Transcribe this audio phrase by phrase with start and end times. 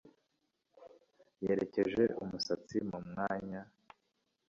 [1.43, 3.61] Yerekeje umusatsi mu mwanya